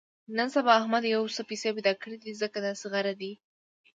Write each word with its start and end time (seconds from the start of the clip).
نن 0.37 0.47
سبا 0.55 0.71
احمد 0.79 1.03
یو 1.05 1.23
څه 1.35 1.41
پیسې 1.49 1.69
پیدا 1.75 1.93
کړې 2.01 2.17
دي، 2.23 2.31
ځکه 2.41 2.57
داسې 2.65 2.85
غره 2.93 3.13
دی. 3.21 3.31